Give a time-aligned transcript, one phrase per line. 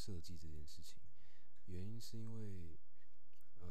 [0.00, 0.98] 设计这件事情。
[1.66, 2.78] 原因是因为
[3.60, 3.68] 呃。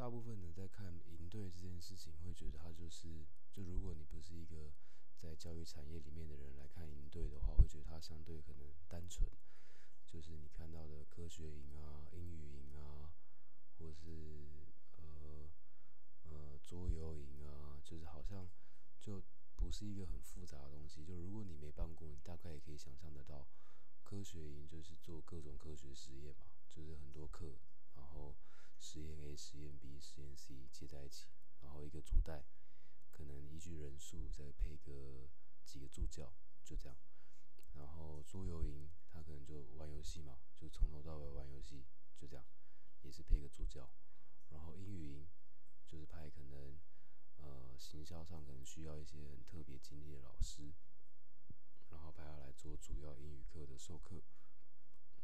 [0.00, 4.72] 大部分人在看营队这件事情，会觉得它就是，就如果你不是一个
[5.18, 9.28] 在教育产业里面的人来看营队的话，会觉得它相对可能单纯，
[10.06, 13.12] 就是你看到的科学营啊、英语营啊，
[13.76, 14.48] 或是
[14.96, 15.50] 呃
[16.30, 18.48] 呃桌游营啊，就是好像
[18.98, 19.22] 就
[19.54, 21.04] 不是一个很复杂的东西。
[21.04, 23.46] 就如果你没办过，你大概也可以想象得到，
[24.10, 27.54] 科学营就是做各种科学实验嘛，就是很多课。
[27.94, 28.34] 然后
[28.76, 31.28] 实验 A、实验 B、实验 C 接在一起，
[31.62, 32.42] 然后一个主带，
[33.12, 35.28] 可能依据人数再配个
[35.64, 36.32] 几个助教，
[36.64, 36.98] 就这样。
[37.74, 41.84] 然后桌游营，他可能就玩游戏嘛，就从头到尾玩游戏，
[42.16, 42.44] 就这样，
[43.02, 43.88] 也是配个助教。
[44.50, 45.28] 然后英语营
[45.86, 46.76] 就是派可能
[47.36, 50.72] 呃行销上可能需要一些很特别经历的老师，
[51.90, 54.22] 然后派他来做主要英语课的授课，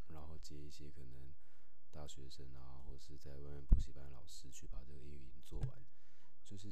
[0.08, 1.32] 然后接一些可能。
[1.88, 5.82] 大学生啊，或是在外面补习班老师去把这个英语营做完，
[6.44, 6.70] 就是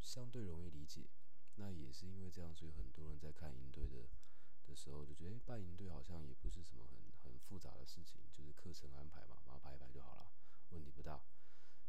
[0.00, 1.06] 相对容易理解。
[1.56, 4.08] 那也是因为这样，所以很多人在看营队的
[4.64, 10.32] 的时候，就觉得哎办营队好像也不是什么很很复杂的事情，就是课程安排嘛，把它排一排就好了，
[10.70, 11.20] 问题不大。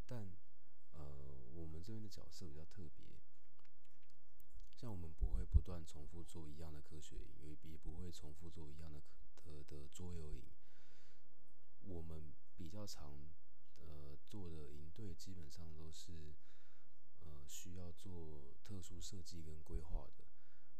[0.05, 0.29] 但
[0.91, 3.05] 呃，我们这边的角色比较特别，
[5.67, 9.01] 断重复做一样的科学营，也也不会重复做一样的
[9.43, 10.45] 的的桌游营。
[11.81, 13.11] 我们比较常
[13.81, 16.33] 呃做的营队，基本上都是
[17.19, 20.23] 呃需要做特殊设计跟规划的。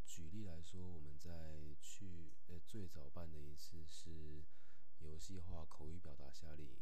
[0.06, 4.42] 举例来说，我们在去呃最早办的一次是
[5.00, 6.80] 游戏化口语表达夏令营，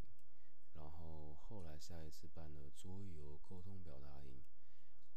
[0.75, 4.43] 然后后来下一次办了桌游沟通表达营，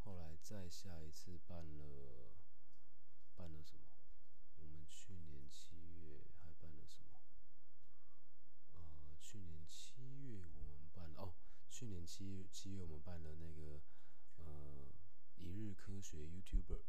[0.02, 2.32] 后来再下一次办了
[3.38, 3.84] 办了什么？
[4.58, 7.20] 我们去年七月还办了什么？
[8.74, 11.34] 呃去年七月我们办了哦，
[11.70, 13.80] 去年七七月我们办了那个
[14.38, 14.90] 呃
[15.36, 16.82] 一日科学 YouTuber，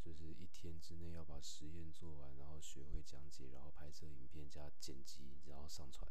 [0.00, 6.10] 就是一天之内要把实验做完，然后学会讲解，然后拍摄影片加剪辑，然后上传。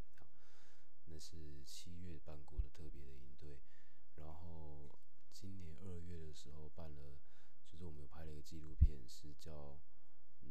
[1.09, 3.59] 那是七月办过的特别的营队，
[4.17, 4.99] 然后
[5.31, 7.17] 今年二月的时候办了，
[7.77, 9.77] 就我们有拍了一个纪录片，是叫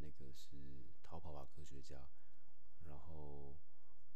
[0.01, 0.57] 那个是
[1.03, 2.09] 逃跑吧科学家，
[2.85, 3.57] 然后。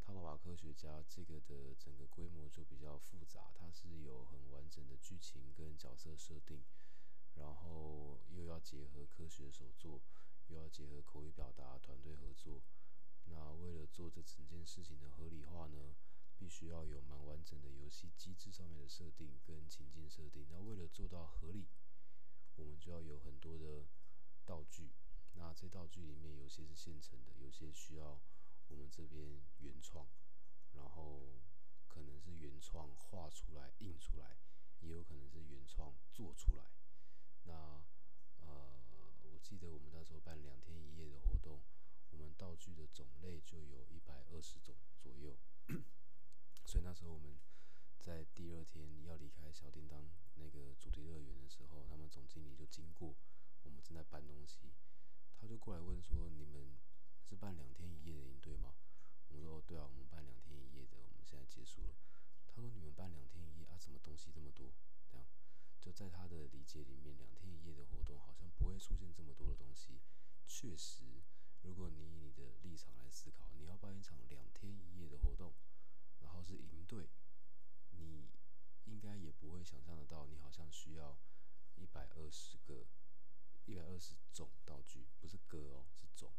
[0.02, 6.64] 逃跑吧科学家这个的整个规模就比较复杂，它是有很完整的剧情跟角色设定，
[7.36, 10.00] 然后又要结合科学手作，
[10.48, 12.60] 又要结合口语表达、团队合作。
[13.26, 15.94] 那为了做这整件事情的合理化呢，
[16.36, 20.44] 必须要有蛮完整的游戏机制上面的设定跟情境设定。
[20.50, 21.68] 那为了做到合理，
[22.60, 23.86] 我们就要有很多的
[24.44, 24.90] 道具。
[25.34, 28.20] 那这道具里面有些是现成的，有些需要。
[28.68, 30.06] 我们这边原创，
[30.74, 31.40] 然后
[31.88, 34.38] 可能是原创画出来、印出来，
[34.78, 36.70] 也有可能是原创做出来。
[37.42, 37.82] 那
[38.38, 38.80] 呃，
[39.24, 41.60] 我记得我们那时候办两天一夜的活动，
[42.12, 45.36] 我们道具的种类就有一百二十种左右。
[46.64, 47.36] 所以那时候我们
[47.98, 50.08] 在第二天要离开小叮当
[50.40, 53.14] 那个主题乐园的时候，他们总经理就经过
[53.62, 54.72] 我们正在搬东西，
[55.38, 56.74] 他就过来问说：“你们？”
[57.22, 58.74] 是办两天一夜的营队吗？
[59.28, 61.94] 我们说对啊，我们办两天一夜的，我们现在结束了。
[62.48, 64.72] 他说你们办两天一夜啊，什么东西这么多？
[65.06, 65.24] 这样
[65.78, 70.00] 就在他的理解里面，两天一夜的活动好像不会出现这么多的东西。
[70.48, 71.22] 确实，
[71.62, 75.52] 如果你以你的立场来思考，你要办一场两天一夜的活动，
[76.22, 77.08] 然后是营队，
[79.00, 81.16] 应该也不会想象得到，你好像需要
[81.74, 82.84] 一百二十个、
[83.64, 86.30] 一百二十种道具，不是个哦，是种。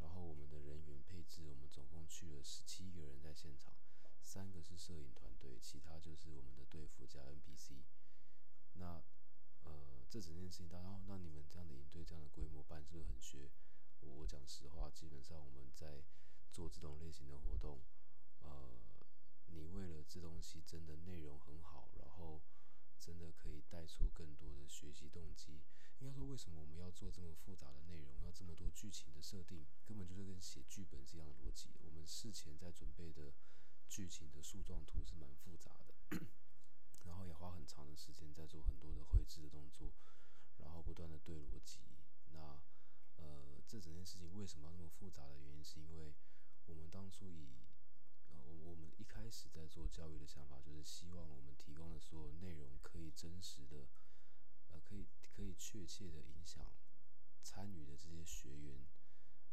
[0.00, 3.74] 然后我们的人员配置，我们总共去了十七个人在现场，
[4.22, 7.82] 三个是摄影团队，其他就是我们的队服加 NPC。
[8.72, 9.02] 那
[9.64, 13.50] 呃，这整件事情，然后那你们这样的营队这样的规模办是不是很绝？
[14.00, 16.02] 我我讲实话，基本上我们在
[16.50, 17.82] 做这种类型的活动，
[18.40, 18.80] 呃，
[19.48, 21.81] 你为了这东西真的内容很好，
[22.22, 22.40] 后，
[22.98, 25.60] 真的可以带出更多的学习动机。
[25.98, 31.70] 应该说，为什么我们要做这么复杂的内容，要这么多剧情的设定，根本就是跟写剧本是一样的逻辑。
[31.82, 33.32] 我们事前在准备的
[33.88, 35.94] 剧情的树状图是蛮复杂的，
[37.04, 39.92] 然后也花很长的时间在做很多的绘制的动作，
[40.58, 41.78] 然后不断的对逻辑。
[42.32, 42.60] 那
[43.16, 46.14] 呃，这整件事情为什么要那么复杂的原因，是因为
[46.66, 47.61] 我们当初以
[48.64, 53.88] 我们一开始在做教育的想法，就是希望我们提供的所有内容可以真实的，
[54.70, 56.66] 呃，可以可以确切的影响
[57.42, 58.86] 参与的这些学员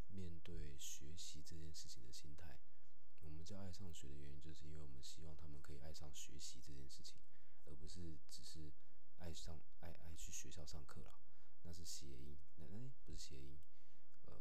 [0.09, 2.59] 面对学习这件事情的心态。
[3.21, 7.19] 我们叫爱上学的原因，就是因为我们希望他们可以爱上学习这件事情，
[7.65, 8.71] 而不是只是
[9.17, 11.19] 爱上爱爱去学校上课啦。
[11.63, 13.59] 那是谐音，那那、不是谐音，
[14.25, 14.33] 呃，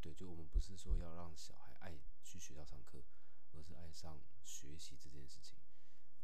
[0.00, 3.02] 对，就我们不是说要让小孩爱去学校上课。
[3.52, 5.56] 而是爱上学习这件事情。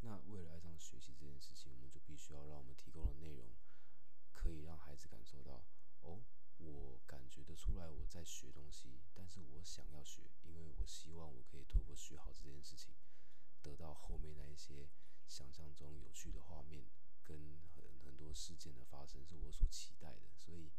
[0.00, 3.48] 那为了爱上学习这件事情，我们就必须要让我们提供的内容
[4.32, 5.62] 可以让孩子感受到，
[6.02, 6.22] 哦，
[6.58, 12.92] 我感觉得出来我在学东西，但是我想要学，因为我希望我可以透过学好这件事情，
[13.62, 14.88] 得到后面那一些
[15.26, 16.84] 想象中有趣的画面。
[17.26, 20.70] 跟很很多事件的发生是我所期待的，所以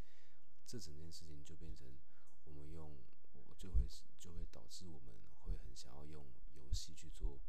[0.65, 1.99] 这整件事情就变成
[2.45, 3.03] 我们用，
[3.33, 3.85] 我就会
[4.17, 7.39] 就会导致我们会很想要用游戏去做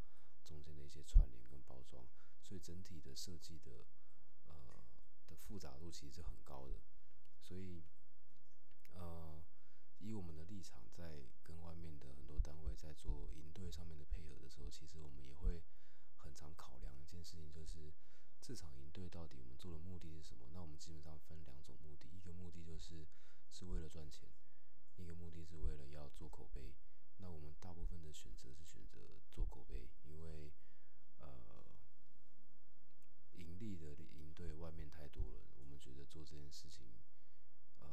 [0.45, 2.07] 中间的一些串联跟包装，
[2.43, 3.85] 所以整体的设计的
[4.47, 4.55] 呃
[5.27, 6.79] 的复杂度其实是很高的，
[7.41, 7.83] 所以
[8.95, 9.43] 呃
[9.99, 15.63] 以我们的立场在跟外面的很多单位在做营队上面的配合的时候，其实我们也会
[16.17, 17.93] 很常考量一件事情，就是。
[18.41, 20.47] 这场营队到底我们做的目的是什么？
[20.55, 23.05] 那我们基本上分两种目的，一个目的就是
[23.51, 24.31] 是为了赚钱，
[24.97, 26.73] 一个目的是为了要做口碑。
[27.19, 29.01] 那我们大部分的选择是选择
[29.31, 30.53] 做口碑，因为
[31.19, 31.29] 呃
[33.35, 36.87] 盈利的营队外面太多了，我们觉得做这件事情，
[37.81, 37.87] 呃，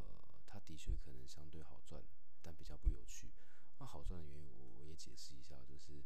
[0.45, 2.03] 它的确可能相对好赚，
[2.41, 3.31] 但比较不有趣。
[3.79, 6.03] 那好赚的原因我我也解释一下，就是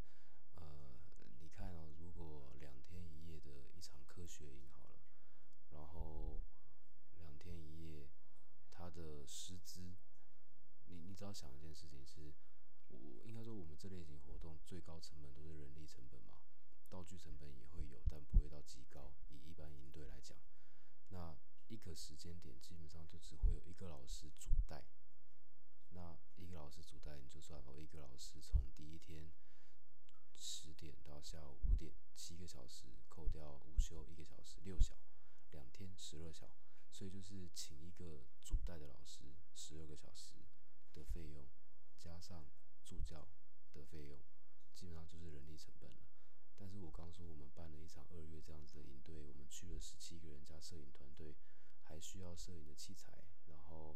[0.56, 0.98] 呃。
[1.42, 5.00] 你看哦，如果两天一夜的一场科学营好了，
[5.72, 6.42] 然后
[7.18, 8.10] 两天一夜，
[8.70, 9.96] 他的师资，
[10.88, 12.34] 你你只要想一件事情是，
[12.90, 16.38] 我应该说我们这类型活动最高成本都是人力成本嘛，
[16.90, 19.12] 道具成本也会有，但不会到极高。
[19.30, 20.38] 以一般营队来讲，
[21.10, 21.36] 那
[21.68, 24.84] 一个时间点基本上就只会有一个老师主带，
[25.92, 29.30] 那一个老师主带，你就算哦，一个老师从第一天。
[30.42, 34.96] 十点到下午五点，七个小时，扣掉午休一个小时，六小，
[35.52, 36.50] 两天十二小，
[36.94, 40.36] 所以就是请一个主带的老师十二个小时
[40.94, 41.46] 的费用，
[41.98, 42.46] 加上
[42.90, 43.30] 助教
[43.72, 44.20] 的费用，
[44.74, 45.98] 基本上就是人力成本了。
[46.58, 51.36] 但是我刚说我们办了一场二月这样子的营队，我们去了十七个人加摄影团队，
[51.84, 53.96] 还需要摄影的器材，然后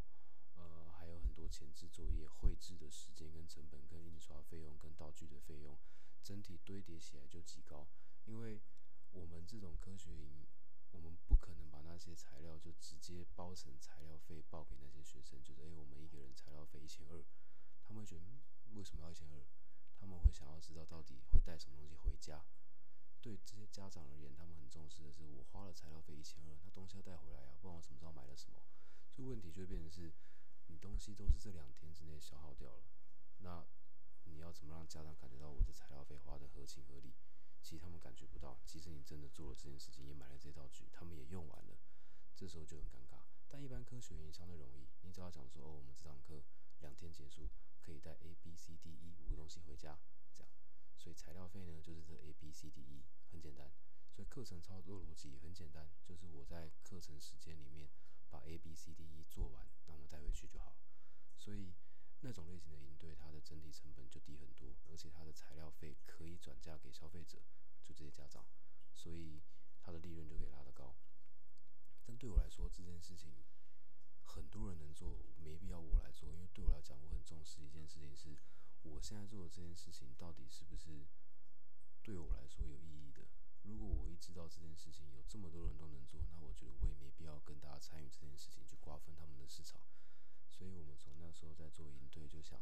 [0.54, 5.76] 呃还有很多前置作业、绘制的时间跟成本、跟印刷费用、跟道具的费用。
[6.22, 7.86] 整体堆叠起来就极高，
[8.24, 8.62] 因为
[9.12, 10.46] 我们这种科学营，
[10.92, 17.22] 我们不可能把那些材料就直接包成材料费报给那些学生，就是诶，我们一个人材料费一千二，
[17.84, 18.22] 他们觉得
[18.72, 19.46] 为什么要一千二？
[19.96, 22.44] 他们会想要知道到底会带什么东西回家。
[23.22, 28.62] 对这些家长而言，他们很重视的是我花了材料费一千二，那东西要带回来啊，不然我怎么知道买了什么？
[29.10, 30.14] 所以问题就会变成是，
[30.68, 32.84] 你东西都是这两天之内消耗掉了，
[33.40, 33.66] 那。
[34.26, 37.14] 你要怎么让家长感觉到我的材料费花的合情合理？
[37.62, 38.58] 其实他们感觉不到。
[38.66, 41.78] 即使你真的做了这件事情，也买了这道具，他们也用完了，
[42.34, 43.22] 这时候就很尴尬。
[43.50, 46.42] 但一般科学营相对容易，你只要讲说哦，我们这堂课
[46.80, 47.50] 两天结束，
[47.86, 50.00] 可以带 A、B、C、D、E 五个东西回家，
[50.34, 50.50] 这样。
[50.96, 53.70] 所以材料费呢，就是这 A、B、C、D、E 很简单。
[54.10, 57.90] 所以课程操作逻辑很简单，就是我在课程时间里面
[58.30, 60.78] 把 A、B、C、D、E 做完，那我带回去就好了。
[61.36, 61.74] 所以。
[62.26, 67.38] 那种类型的营队，它的整体成本就低很多，而且它的材料费可以转嫁给消费者，
[67.84, 68.46] 就这些家长，
[68.94, 69.42] 所以
[69.82, 70.96] 它的利润就可以拉得高。
[72.06, 73.34] 但对我来说，这件事情
[74.24, 78.38] 很多人能做，没必要我来做，因为对我来讲，我很重视一件事情，是
[78.84, 81.06] 我现在做的这件事情到底是不是
[82.02, 83.22] 对我来说有意义的。
[83.62, 89.80] 如果我一知道这件事情有这么多人都能做，那我觉得我也没必要跟大家参与这件事情，去瓜分他们的市场。
[90.50, 92.60] 所以我们从那时候在做营队，就想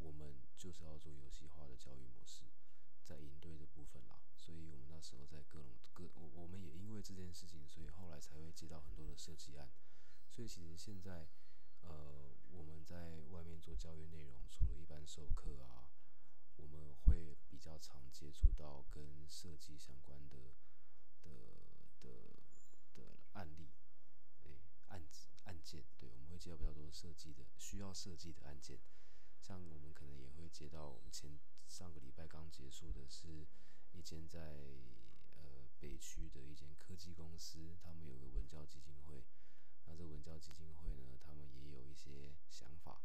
[0.00, 2.44] 我们就是要做游戏化的教育模式，
[3.02, 4.20] 在营队的部分啦。
[4.36, 9.70] 所以我们那时候在各种各，我我们也因为这件事情，所以后来才会接到很多的设计案。
[10.28, 11.26] 所以其实现在，
[11.80, 15.88] 呃，我们在外面做教育内容，除了一般授课啊，
[16.56, 20.36] 我们会比较常接触到跟设计相关的
[21.22, 21.30] 的
[22.00, 22.08] 的
[22.94, 23.02] 的
[23.32, 23.68] 案例。
[24.44, 24.50] 哎
[24.88, 28.80] 案子案件，对，我们会接到比较多设计的需要设计的案件，
[29.40, 31.38] 像我们可能也会接到我们前
[31.68, 33.46] 上个礼拜刚结束的是
[33.92, 34.40] 一间在
[35.36, 39.22] 呃北区的一间科技公司，他们有个文教基金会，
[39.86, 41.16] 那这文教基金会呢，
[42.00, 43.02] 一些想法。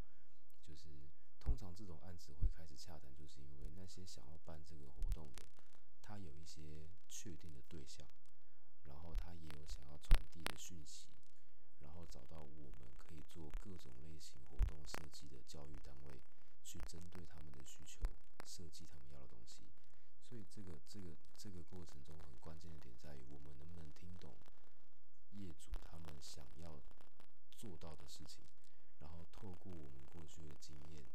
[0.64, 0.90] 就是
[1.38, 5.44] 通常这种案子会开始洽谈就是因为那些想要办这个活动的
[6.02, 8.08] 他有一些确定的对象
[8.86, 11.08] 然后他也有想要传递的讯息
[11.82, 16.22] 然后找到我们可以做各种类型活动设计的教育单位
[16.64, 18.02] 去针对他们的需求
[18.46, 19.66] 设计他们要的东西。
[20.24, 24.36] 所以这个这个这个过程中很关键的点在于我们能不能听懂
[25.32, 26.82] 业主他们想要
[27.52, 28.44] 做到的事情
[29.06, 31.06] 然后透过我们过去的经验，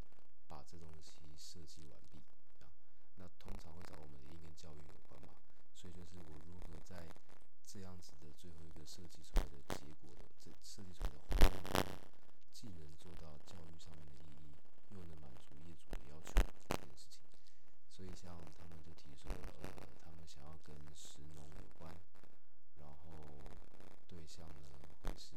[0.47, 2.23] 把这东西设计完毕，
[2.55, 2.71] 这样，
[3.19, 5.35] 那通常会找我们一定跟教育有关嘛，
[5.75, 7.03] 所以就是我如何在
[7.67, 12.07] 这样子的最后一个设计出来的结果的这设计出来的活动，
[12.53, 14.55] 既能做到教育上面的意义，
[14.95, 16.31] 又能满足业主的要求
[16.69, 17.19] 这件事情，
[17.89, 19.67] 所以像他们就提出了，呃，
[19.99, 21.93] 他们想要跟石农有关，
[22.79, 23.51] 然后
[24.07, 25.35] 对象呢会是。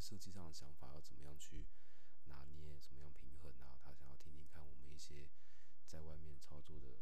[0.00, 1.66] 设计上的想法要怎么样去
[2.24, 3.76] 拿捏，怎么样平衡啊？
[3.82, 5.28] 他想要听听看我们一些
[5.86, 6.98] 在外面操作的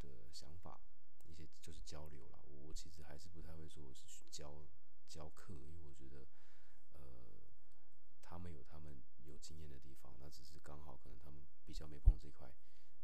[0.00, 0.80] 的想法，
[1.26, 2.38] 一些就是交流了。
[2.46, 4.62] 我其实还是不太会说我是去教
[5.08, 6.28] 教课，因为我觉得
[6.92, 7.42] 呃
[8.22, 12.54] 他们有他们有经验的地方，那只是刚好可能他们比较没碰这块，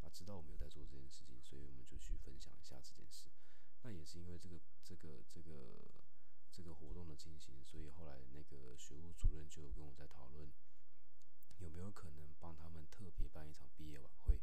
[0.03, 3.29] 那知道我们有在做这件事情，所以我们就去分享一下这件事。
[3.83, 6.06] 那也是因为这个这个这个。
[6.57, 10.51] 这个活动的进行，所以后来那个学务主任就跟我在讨论，
[11.59, 14.41] 有没有可能帮他们特别办一场毕业晚会。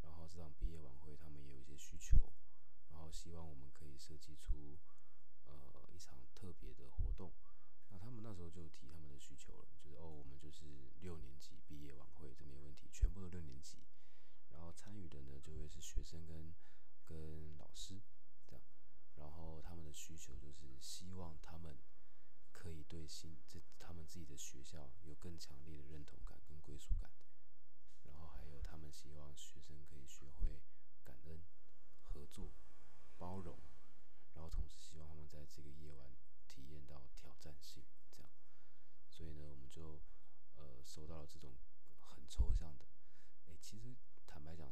[0.00, 2.32] 然后这场毕业晚会他们也有一些需求，
[2.88, 4.78] 然后希望我们可以设计出
[5.44, 5.54] 呃
[5.92, 7.30] 一场特别的活动。
[7.90, 10.64] 那他们那时候就提他们的需求了，就是哦，我们就是
[11.02, 13.84] 六年级毕业晚会，这没问题，全部都六年级。
[14.50, 16.54] 然后参与的呢就会是学生跟
[17.04, 18.00] 跟老师。
[19.16, 21.78] 然后他们的需求就是希望他们
[22.52, 27.10] 可以对新这他们自己的学校有更强烈的认同感跟归属感，
[28.04, 30.60] 然后还有他们希望学生可以学会
[31.02, 31.40] 感恩、
[32.02, 32.50] 合作、
[33.16, 33.58] 包容，
[34.34, 36.10] 然后同时希望他们在这个夜晚
[36.46, 38.30] 体验到挑战性，这样。
[39.10, 40.00] 所以呢，我们就
[40.56, 41.52] 呃收到了这种
[42.00, 42.84] 很抽象的，
[43.46, 43.94] 诶，其实。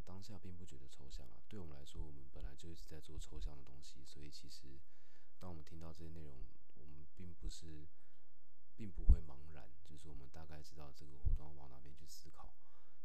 [0.04, 1.42] 当下并不觉得抽象啊。
[1.48, 4.78] 对我们来说，我们本来就一直在做抽象的东西，所以其实
[5.38, 6.36] 当我们听到这些内容，
[6.78, 7.86] 我们并不是，
[8.76, 12.52] 并不会茫然，就是我们大概知道这个活动往哪边去思考。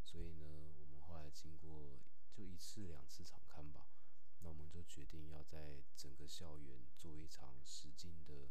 [0.04, 0.46] 所以呢，
[0.80, 2.00] 我们后来经过
[2.34, 3.88] 就一次两次场刊吧，
[4.40, 8.50] 那我们就决定要在整个校园做一场实境的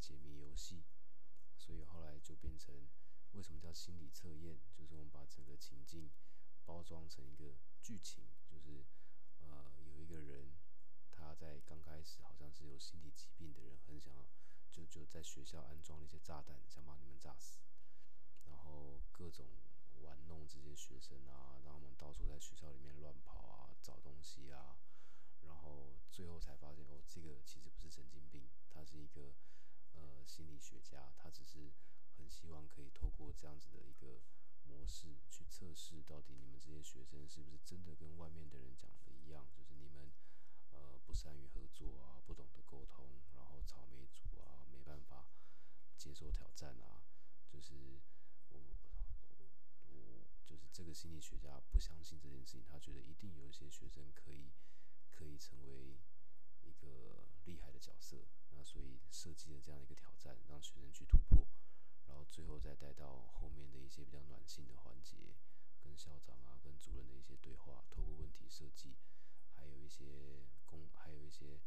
[0.00, 0.82] 解谜游戏。
[1.56, 2.88] 所以后来就变成
[3.32, 4.58] 为什么叫心理测验？
[4.74, 6.10] 就是我们把整个情境。
[6.66, 7.54] 包装成一个
[7.86, 8.84] 剧情，就是
[9.38, 10.50] 呃，有一个人，
[11.12, 14.26] 他在刚开始好像是有心理疾病的人，很想要
[14.72, 17.60] 就就在学校安装了一些炸弹，想把你们炸死，
[18.48, 19.46] 然后各种
[20.02, 24.76] 玩弄这些学生啊，让他们到处在学校里面乱跑啊，找东西啊，
[25.44, 29.32] 然后最后才发现哦，这个其实不是神经病，他是一个
[29.94, 31.70] 呃心理学家，他只是
[32.16, 34.18] 很希望可以透过这样子的一个。
[34.68, 39.46] 模式去测试，到底你们这些学生是不是真的跟外面的人讲的一样？
[39.52, 40.10] 就是你们，
[40.72, 45.26] 呃，不善于合作啊，不懂得沟通，然后草莓族啊，没办法
[45.96, 47.02] 接受挑战啊。
[47.48, 48.00] 就是
[48.50, 48.60] 我，
[49.88, 54.50] 我就是这个心理学家不相信这件事情，他觉得一定有一些学生可以
[55.10, 55.96] 可以成为
[56.62, 61.46] 一个厉害的角色，那所以设计了这样一个挑战，让学生去突破。
[62.06, 65.34] 然后最后再带到后面的一些比较暖心的环节，
[65.82, 68.94] 跟校长啊、跟主任的一些对话，透过问题设计，
[69.54, 71.60] 还有一些公，还有一些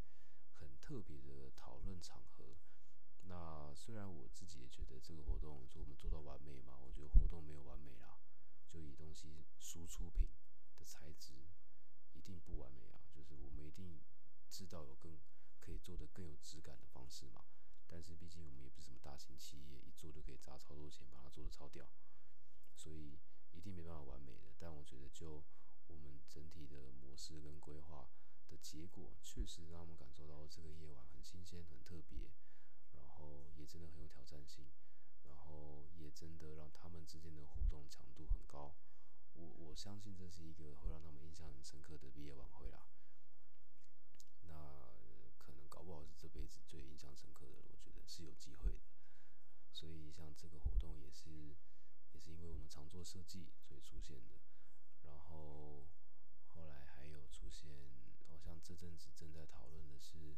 [0.51, 2.55] 很特别的讨论场合。
[3.23, 8.17] 那虽然我自己也觉得这个活动说我们做到完美嘛，我觉得活动没有完美啦，
[8.67, 10.27] 就以东西输出品
[10.77, 11.33] 的材质
[12.13, 14.01] 一定不完美啊，就是我们一定
[14.49, 15.19] 知道有更
[15.59, 17.43] 可以做的更有质感的方式嘛。
[17.91, 21.89] 但是毕竟我们也不是什么大型企业，一做就可以砸超多钱把它做的超屌，
[22.75, 23.17] 所以
[23.51, 24.53] 一定没办法完美的。
[24.59, 25.43] 但我觉得就
[25.87, 28.07] 我们整体的模式跟规划
[28.47, 32.29] 的结果，确实让我们感受到这个夜晚很新鲜、很特别，
[32.93, 34.67] 然后也真的很有挑战性，
[35.25, 38.75] 然后也真的让他们之间的互动强度很高。
[39.33, 42.85] 我我相信这是一个会让他们印象很深刻的毕业晚会啦。
[44.47, 44.87] 那。
[45.39, 47.68] 可能搞不好是这辈子最印象深刻的，我觉得
[48.09, 48.79] 是有机会的。
[49.71, 51.55] 所以像这个活动也是，
[52.11, 54.35] 也是因为我们常做设计，所以出现的。
[55.03, 55.85] 然后
[56.47, 57.69] 后来还有出现，
[58.27, 60.35] 好像这阵子正在讨论的是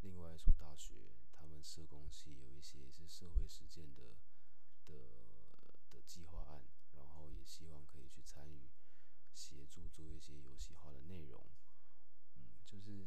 [0.00, 4.16] 另外一所大学，他们社工系有一些是社会实践的
[4.86, 4.94] 的
[5.90, 6.62] 的计划案，
[6.96, 8.70] 然后也希望可以去参与
[9.32, 11.44] 协助做一些游戏化的内容。
[12.36, 13.06] 嗯，就是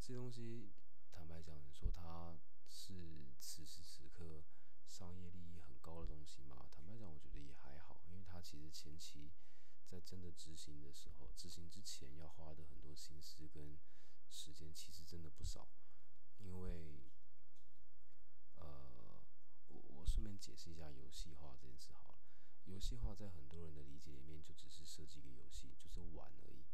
[0.00, 0.72] 这东西。
[1.10, 2.36] 坦白讲，你说它
[2.68, 3.23] 是
[3.54, 4.42] 此时此刻
[4.84, 6.66] 商业利益很高的东西吗？
[6.72, 9.30] 坦白讲，我觉得也还好，因为它其实前期
[9.86, 13.78] 在真的执行的时候，执行之前要花的很多心思跟
[14.28, 15.68] 时间，其实真的不少。
[16.40, 17.12] 因为，
[18.56, 19.22] 呃，
[19.68, 22.24] 我我顺便解释一下游戏化这件事好了。
[22.64, 26.64] 游戏化在很多人的理解里面，就只是设计一个游戏，就是玩而已。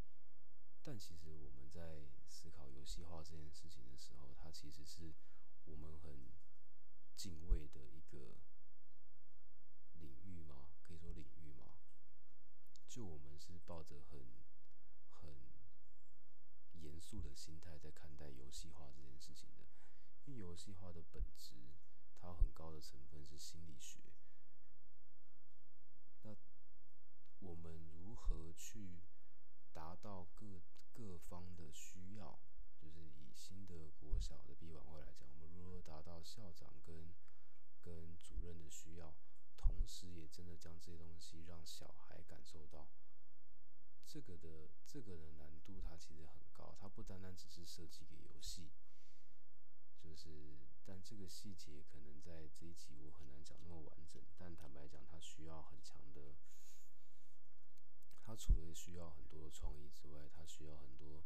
[0.82, 5.12] 但其实我们在思考游戏化这件事情的时候，它其实是
[5.66, 6.16] 我们很
[7.20, 8.16] 敬畏的一个
[9.98, 10.70] 领域吗？
[10.82, 11.66] 可以说领域吗？
[12.88, 14.18] 就我们是抱着很
[15.10, 15.34] 很
[16.72, 19.66] 严肃的心态在看待游戏化这件事情的，
[20.24, 21.52] 因为游戏化的本质，
[22.18, 24.00] 它很高的成分是心理学。
[26.22, 26.34] 那
[27.40, 29.02] 我们如何去
[29.74, 30.62] 达到各
[30.94, 32.40] 各方的需要？
[32.80, 37.12] 就是以新的国小的 B 晚会来讲，我们如何达到校长跟
[37.82, 39.14] 跟主任的需要，
[39.54, 42.88] 同时也真的将这些东西让小孩感受到。
[44.12, 48.68] 这个的这个的难度，它其实很高，它不单单只是设计一个游戏，
[50.02, 54.20] 就是但这个细节可能在这一集我很难讲那么完整。
[54.36, 56.34] 但坦白讲，它需要很强的，
[58.20, 61.22] 它除了需要很多的创意之外，它需要很多，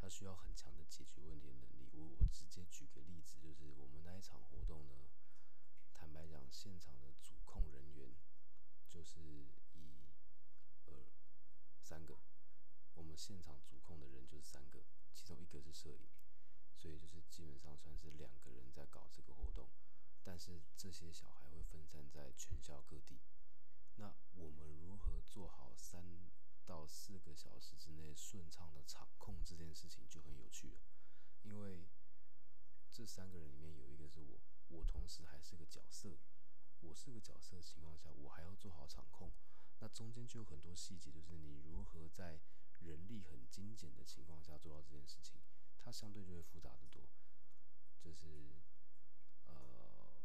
[0.00, 1.88] 它需要很强的解决问题的能力。
[1.92, 5.06] 我我直接举个例子，就是我们那一场活动呢，
[5.92, 8.10] 坦白讲，现场的主控人员
[8.90, 9.46] 就是、
[11.84, 12.18] 三个，
[12.94, 16.08] 我们现场主控的人就是三个，其中一个是摄影，
[16.78, 19.68] 所以就是基本上算是两个人在搞这个活动。
[20.22, 23.20] 但是这些小孩会分散在全校各地，
[23.96, 26.02] 那我们如何做好三
[26.64, 30.80] 到四个小时之内顺畅的场控这件事情就很有趣了。
[31.42, 31.84] 因为
[32.90, 36.16] 这三个人里面有一个是我，我同时还是个角色，
[36.80, 39.30] 我是个角色的情况下，我还要做好场控。
[39.84, 42.40] 那中间就有很多细节，就是你如何在
[42.80, 45.38] 人力很精简的情况下做到这件事情，
[45.78, 47.02] 它相对就会复杂的多。
[48.00, 48.48] 就是，
[49.44, 50.16] 呃，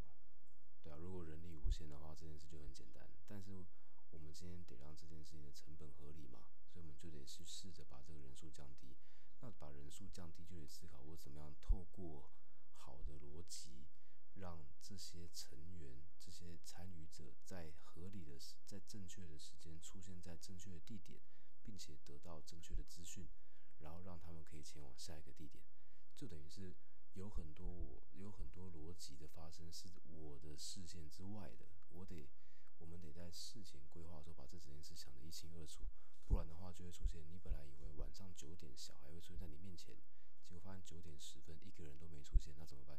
[0.82, 3.06] 对啊，如果人力无限的话，这件事就很简单。
[3.28, 3.66] 但是
[4.12, 8.96] 我们今天得让这件事情的成本合理嘛，所以我们就得去试着把这个人数降低。
[9.40, 12.30] 那把人数降低，就得思考我怎么样透过
[12.76, 13.84] 好的逻辑。
[14.40, 21.20] 让这些成员、这些参与者在合理的、在正确的时间出现在正确的地点，
[21.62, 23.28] 并且得到正确的资讯，
[23.80, 25.62] 然后让他们可以前往下一个地点，
[26.16, 26.74] 就等于是
[27.12, 32.28] 有很多我有很多逻辑的发生是我的视线之外的，我得
[32.78, 35.84] 我们得在事前规划的时候把这整件事想得一清二楚，
[36.26, 39.94] 不然的话就会出现你本来以为晚上九点小孩会出现在你面前，
[40.46, 42.98] 结果发现九点十分一个人都没出现，那怎么办？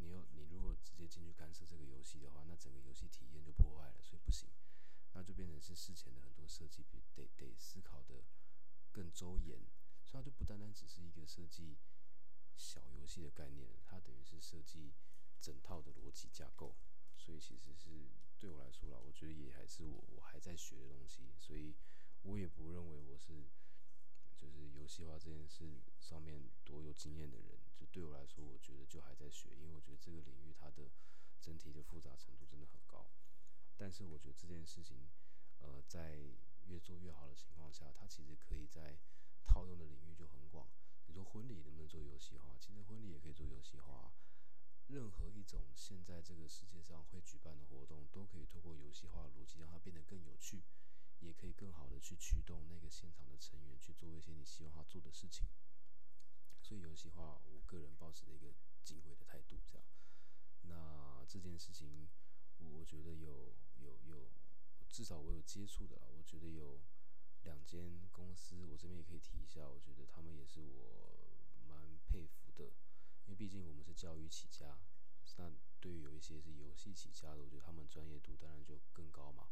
[0.00, 4.48] 你又你如果直接进去干涉这个游戏的话，那整个游戏体验就破坏了，所以不行。
[5.12, 6.84] 那就变成是事前的很多设计
[7.14, 8.24] 得得思考的
[8.90, 9.60] 更周延，
[10.04, 11.76] 所以它就不单单只是一个设计
[12.56, 14.92] 小游戏的概念，它等于是设计
[15.40, 16.74] 整套的逻辑架构。
[17.16, 18.08] 所以其实是
[18.38, 21.74] 对我来说啦，我觉得也还是我我还在学的东西，所以
[22.22, 23.46] 我也不认为我是。
[24.36, 30.90] 就是游戏化这件事上面多有经验的人，就对我来说，我觉得就还在学，因为我觉得这个领域它的
[31.40, 33.08] 整体的复杂程度真的很高。
[33.78, 35.08] 但是我觉得这件事情，
[35.60, 36.20] 呃，在
[36.66, 38.98] 越做越好的情况下，它其实可以在
[39.46, 40.68] 套用的领域就很广。
[41.06, 42.54] 你说婚礼能不能做游戏化？
[42.60, 44.12] 其实婚礼也可以做游戏化。
[44.88, 50.62] 任何一种现在这个世界上会举办的活动，都可以通过游戏化逻辑让它变得更有趣。
[51.20, 55.46] 也可以更好的去驱动那个现场的成员去做一些你希望他做的事情。
[56.70, 58.54] 所以游戏化，我个人保持的一个
[58.84, 59.84] 敬畏的态度，这样。
[60.62, 62.06] 那这件事情，
[62.58, 64.30] 我我觉得有有有，
[64.88, 66.78] 至少我有接触的，我觉得有
[67.42, 72.66] 两间公司，我这边也可以提一下，我觉得他们也是我蛮佩服的，
[73.26, 74.78] 因为毕竟我们是教育起家，
[75.38, 79.48] 那对于有一些是游戏起家的，我觉得他们专业度当然就更高嘛。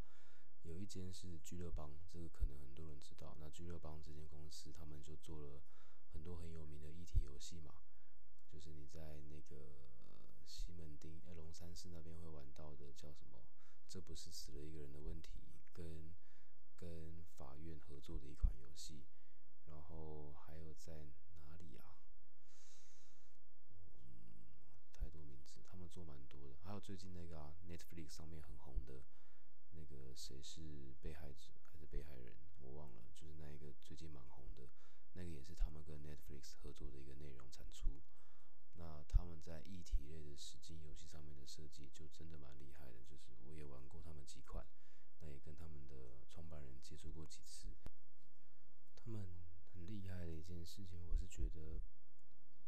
[0.63, 3.35] 有一间是聚乐邦，这个可能很多人知道。
[3.41, 5.61] 那聚乐邦这间公司，他们就做了
[6.13, 7.73] 很多很有名的议题游戏嘛，
[8.47, 9.89] 就是你在那个
[10.45, 13.43] 西门町、哎龙山寺那边会玩到的，叫什么？
[13.87, 15.39] 这不是死了一个人的问题，
[15.73, 16.13] 跟
[16.75, 19.03] 跟法院合作的一款游戏。
[19.67, 21.05] 然后还有在
[21.41, 21.83] 哪里呀？
[24.01, 24.49] 嗯，
[24.93, 26.55] 太多名字，他们做蛮多的。
[26.63, 29.03] 还有最近那个啊 Netflix 上面很红的。
[29.71, 33.09] 那个谁是被害者还是被害人，我忘了。
[33.15, 34.38] 就是那一个最近蛮红，
[35.19, 37.99] 那个也是他们跟 Netflix 合作的一个内容产出。
[38.79, 44.65] 那他们在议题类的实境游戏上面的设计就真的蛮厉害的，就是我也玩过他们几款，
[45.19, 47.67] 那也跟他们的创办人接触过几次。
[48.95, 49.27] 他们
[49.73, 51.81] 很厉害的一件事情，我是觉得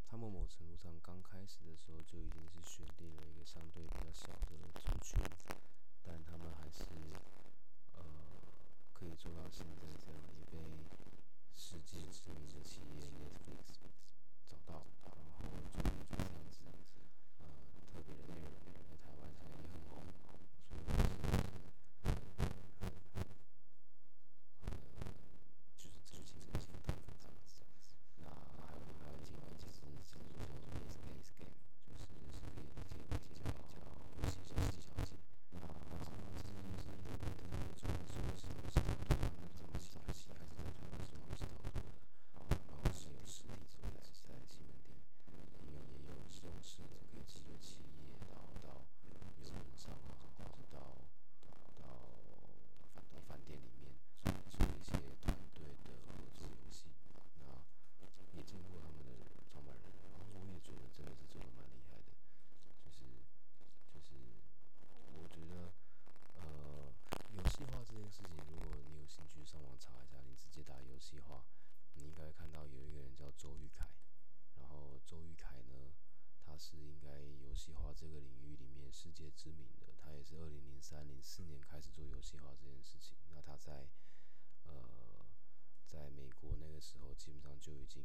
[0.06, 5.24] 他们某程度上刚开始的时候就已经是选定了一个相对比较小的族群。
[6.04, 6.84] 但他们还是，
[7.94, 8.04] 呃，
[8.92, 10.58] 可以做到现在这样，也被
[11.54, 13.90] 世界知名的企业 Netflix
[14.48, 15.90] 找到，然后就就
[16.52, 17.00] 这样子，
[17.40, 17.46] 呃，
[17.92, 18.52] 特别的内容
[18.84, 20.08] 在台湾上也很红，
[20.68, 22.12] 所以我是很很很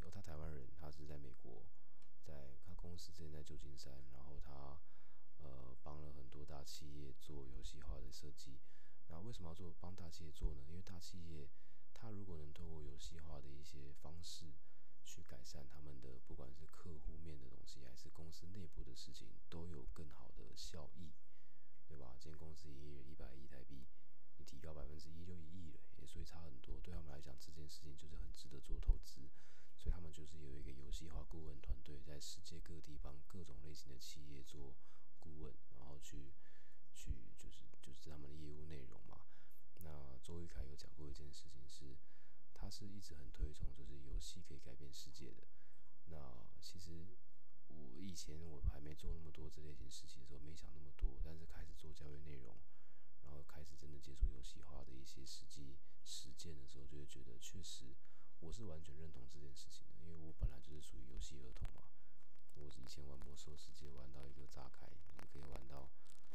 [0.06, 1.64] 哦，他台湾人，他是在美国，
[2.24, 4.80] 在他公司之前在旧金山，然后他
[5.38, 8.58] 呃帮了很多大企业做游戏化的设计。
[9.08, 10.62] 那为什么要做帮大企业做呢？
[10.68, 11.48] 因为大企业
[11.92, 14.46] 它如果能透过游戏化的一些方式
[15.04, 21.12] 去改善他们的不管是客户面的东西，还是公司内部的事情，都有更好的效益，
[21.86, 22.16] 对吧？
[22.18, 23.84] 今天公司营业额一百亿台币，
[24.38, 26.80] 你提高百分之一就一亿了，也所以差很多。
[26.80, 29.20] 对他们来讲，这件事情就是很值得做投资，
[29.76, 34.74] 所以他们就是有一个游戏化顾问团队，在世界各地帮各种类型的企业做
[35.20, 36.32] 顾问，然后去
[36.94, 39.20] 去就是就是他们的业务内容嘛。
[39.82, 41.94] 那周玉凯有讲过一件事情是，
[42.54, 45.46] 他是一直很推崇就是游戏可以改变世界的。
[46.06, 47.04] 那其实
[47.68, 52.56] 我以前我还没做那么多这类型事情的时候，没想那么多，但是开始做教育内容，
[53.24, 57.94] 然后开始真的接触游戏化的一些实际实践的时候，就会觉得确实
[58.40, 61.85] 我是完全认同这件事情的，因为我本来就是属于游戏儿童嘛。
[62.56, 65.88] 我以前玩魔兽世界玩到一个炸开，就可以玩到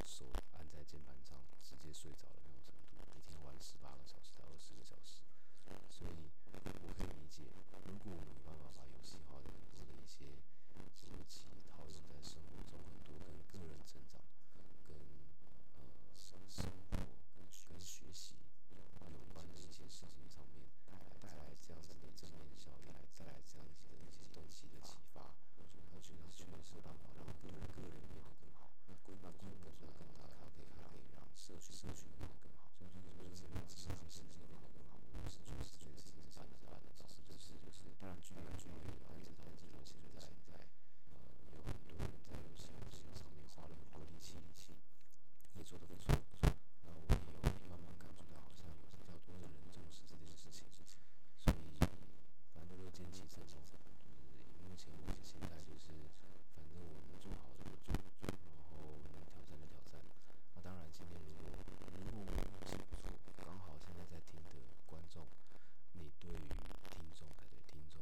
[0.06, 5.24] 手按在键盘上直接睡着的那种程度，一天玩十八个小时到二十个小时。
[5.90, 7.44] 所以我可以理解，
[7.86, 10.26] 如果我没办法把游戏化的很多的一些
[10.76, 10.84] 逻
[11.28, 14.20] 辑套用在生活中，很多跟个人成长、
[14.84, 14.98] 跟
[15.78, 18.36] 呃生活、跟跟学习
[18.76, 20.68] 有关的一些事情上面，
[21.22, 35.00] 带来这样子的正面效应，带来这样子的一些东西的启发，我觉得确实确实是办法让个人个人变得更好，那规模规模做得更大，它可以还可以让社区社区变得更好，所以说就是让市场世界变得更好。
[35.30, 38.68] 是觉得是觉得自己是办的是办的，只是就是就是当然剧剧剧
[39.00, 40.58] 然后一直到这种现在现在
[41.14, 41.20] 呃
[41.54, 44.76] 有很多人在游戏游戏上面花了很多力气力气，
[45.54, 46.50] 也做得不错不错。
[46.84, 47.22] 那我也有
[47.70, 50.66] 慢慢感觉到好像有比较多的人重视这件事情，
[51.38, 51.78] 所以
[52.52, 53.78] 反正就坚持自己，就是
[54.66, 56.10] 目前我的心态就是
[56.56, 57.94] 反正我能做好就做，
[58.58, 60.02] 然后能挑战就挑战。
[60.56, 61.52] 那当然今天如果
[61.94, 64.50] 如果我记不错，刚好现在在听的
[64.86, 65.28] 观众，
[65.94, 66.48] 你对于
[66.90, 68.02] 听众哎对听众，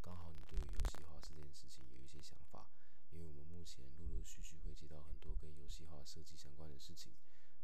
[0.00, 2.66] 刚好你对于游戏化这件事情有一些想法，
[3.10, 7.12] 因为我们目前陆陆续续会接到很多跟游戏化设计相关的事情，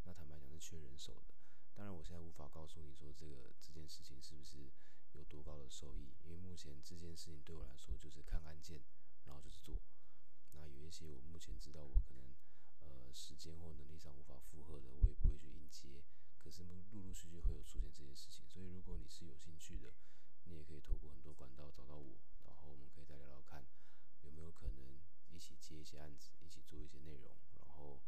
[0.04, 1.34] 那坦白讲是缺人手的。
[1.74, 4.70] 当然我现在无法告诉你说这个这件事情是不是
[5.12, 8.80] 有多高的收益，因为目前这件事情对我来说就是看案件，
[9.24, 9.80] 然后就是做。
[10.52, 12.34] 那有一些我目前知道我可能
[12.80, 16.02] 呃时间或能力上无法负荷的，我也不会去应接。
[16.38, 19.92] 可是陆陆续续会有出现这些事情，所以如果你是有兴趣的，
[20.44, 23.62] 你也可以透过很多管道找到我，然后我们可以再聊聊看，
[24.22, 24.98] 有没有可能
[25.80, 27.98] 一些案子，一起做一些内容，然后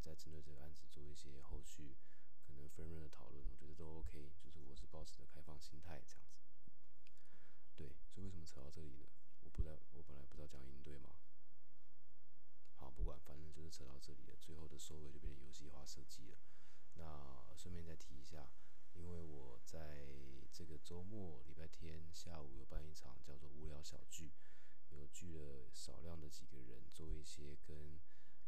[0.00, 1.96] 再针对这个案子做一些后续
[2.46, 4.30] 可能分润的讨论，我觉得都 OK。
[4.38, 6.42] 就是我是保持着开放心态这样子。
[7.74, 9.08] 对，所以为什么扯到这里呢？
[9.44, 11.14] 我不在，我本来不知道讲应对嘛。
[12.76, 16.38] 好，不管，反正就是扯到这里了，最后的收尾就变成游戏化设计了。
[16.94, 18.50] 那顺便再提一下，
[18.92, 20.06] 因为我在
[20.52, 24.32] 这个周末礼拜天下午有办一场叫做“无聊小聚”，
[24.92, 27.98] 有聚了少量的几个人做一些跟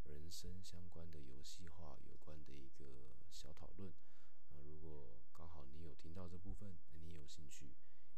[0.04, 3.92] 人生相关的游戏化有关的一个小讨论。
[4.64, 7.74] 如果刚好你有听到这部分你有兴趣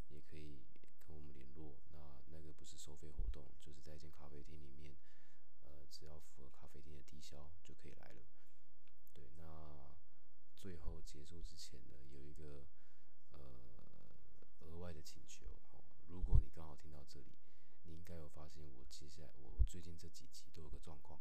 [0.09, 0.65] 也可以
[1.05, 1.79] 跟我们联络。
[1.93, 4.97] 那那个不是收费活动就是在一间咖啡厅里面
[5.65, 8.23] 呃只要符合咖啡厅的低消就可以来了。
[9.12, 9.97] 对那
[10.55, 11.97] 最后结束之前呢
[17.87, 21.20] 你应该有发现我接下来，我最近这几集都有个状况，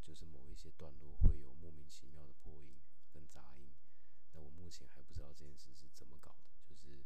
[0.00, 2.78] 就是某一些段落会有莫名其妙的破音
[3.10, 3.68] 跟杂音，
[4.32, 7.04] 那我目前还不知道这件事是怎么搞的，就是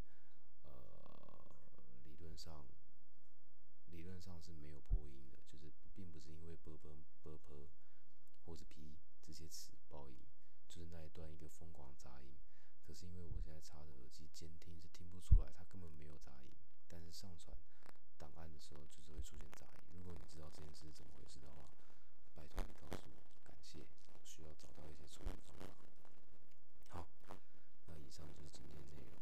[0.63, 1.55] 呃
[2.03, 2.65] 理论上
[3.87, 6.89] 理论上是没有破音的，就是并不是因为 b b
[7.23, 7.69] b
[8.45, 10.17] 或者 “p” 这些词爆音，
[10.69, 12.35] 就是那一段一个疯狂杂音。
[12.85, 16.51] 可是因为我现在插着耳机监听，是听不出来，它根本没有杂音，
[16.89, 17.57] 但是上传。
[18.23, 19.99] 档案的时候，就是会出现杂音。
[19.99, 21.67] 如果你知道这件事是怎么回事的话，
[22.33, 23.83] 拜托你告诉我，感谢。
[24.13, 25.75] 我需要找到一些处理方法。
[26.87, 27.05] 好，
[27.87, 29.12] 那以上就是今天内容。